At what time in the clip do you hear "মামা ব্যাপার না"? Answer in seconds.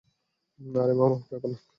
0.93-1.57